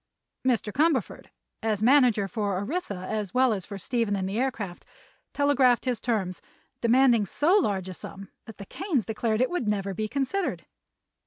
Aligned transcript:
Mr. 0.43 0.73
Cumberford, 0.73 1.27
as 1.61 1.83
manager 1.83 2.27
for 2.27 2.57
Orissa 2.57 3.05
as 3.07 3.35
well 3.35 3.53
as 3.53 3.67
for 3.67 3.77
Stephen 3.77 4.15
and 4.15 4.27
the 4.27 4.39
aircraft, 4.39 4.83
telegraphed 5.31 5.85
his 5.85 6.01
terms, 6.01 6.41
demanding 6.81 7.23
so 7.27 7.55
large 7.59 7.87
a 7.87 7.93
sum 7.93 8.29
that 8.45 8.57
the 8.57 8.65
Kanes 8.65 9.05
declared 9.05 9.41
it 9.41 9.49
would 9.51 9.67
never 9.67 9.93
be 9.93 10.07
considered. 10.07 10.65